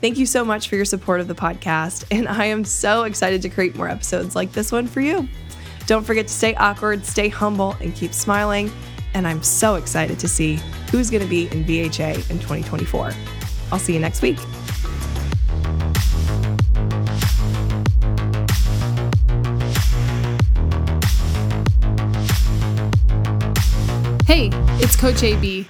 [0.00, 3.42] Thank you so much for your support of the podcast, and I am so excited
[3.42, 5.28] to create more episodes like this one for you.
[5.86, 8.72] Don't forget to stay awkward, stay humble, and keep smiling.
[9.12, 10.58] And I'm so excited to see
[10.90, 13.12] who's going to be in VHA in 2024.
[13.72, 14.38] I'll see you next week.
[24.24, 25.68] Hey, it's Coach AB.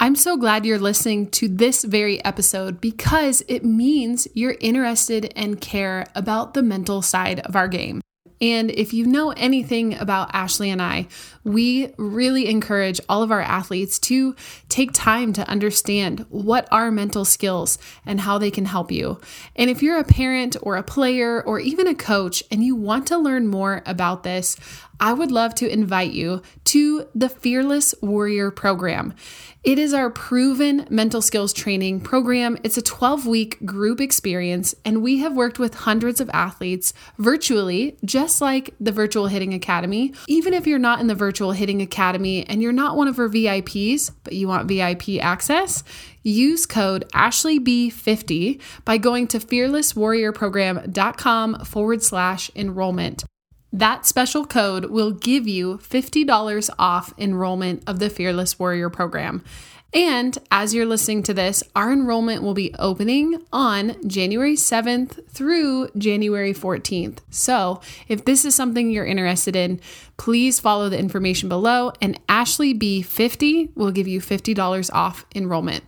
[0.00, 5.60] I'm so glad you're listening to this very episode because it means you're interested and
[5.60, 8.00] care about the mental side of our game.
[8.40, 11.08] And if you know anything about Ashley and I,
[11.42, 14.36] we really encourage all of our athletes to
[14.68, 19.20] take time to understand what are mental skills and how they can help you.
[19.56, 23.08] And if you're a parent or a player or even a coach and you want
[23.08, 24.56] to learn more about this,
[25.00, 29.14] I would love to invite you to the Fearless Warrior program.
[29.62, 32.58] It is our proven mental skills training program.
[32.64, 37.96] It's a 12 week group experience, and we have worked with hundreds of athletes virtually,
[38.04, 40.12] just like the Virtual Hitting Academy.
[40.26, 43.28] Even if you're not in the Virtual Hitting Academy and you're not one of our
[43.28, 45.84] VIPs, but you want VIP access,
[46.22, 53.24] use code AshleyB50 by going to fearlesswarriorprogram.com forward slash enrollment.
[53.72, 59.44] That special code will give you $50 off enrollment of the Fearless Warrior program.
[59.94, 65.88] And as you're listening to this, our enrollment will be opening on January 7th through
[65.96, 67.18] January 14th.
[67.30, 69.80] So, if this is something you're interested in,
[70.18, 75.84] please follow the information below, and Ashley B50 will give you $50 off enrollment.